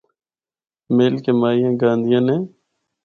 مل 0.95 1.13
کے 1.23 1.31
ماہیے 1.39 1.69
گاندیاں 1.81 2.23
نے۔ 2.27 2.37